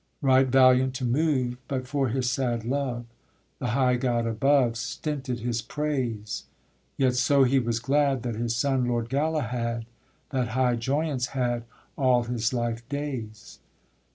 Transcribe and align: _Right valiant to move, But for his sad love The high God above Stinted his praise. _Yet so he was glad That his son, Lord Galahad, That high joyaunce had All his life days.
_Right 0.19 0.47
valiant 0.47 0.95
to 0.95 1.05
move, 1.05 1.57
But 1.67 1.85
for 1.87 2.07
his 2.09 2.27
sad 2.27 2.65
love 2.65 3.05
The 3.59 3.67
high 3.67 3.97
God 3.97 4.25
above 4.25 4.75
Stinted 4.75 5.41
his 5.41 5.61
praise. 5.61 6.45
_Yet 6.99 7.13
so 7.15 7.43
he 7.43 7.59
was 7.59 7.79
glad 7.79 8.23
That 8.23 8.33
his 8.33 8.55
son, 8.55 8.85
Lord 8.87 9.09
Galahad, 9.09 9.85
That 10.31 10.47
high 10.57 10.75
joyaunce 10.77 11.33
had 11.37 11.65
All 11.99 12.23
his 12.23 12.51
life 12.51 12.81
days. 12.89 13.59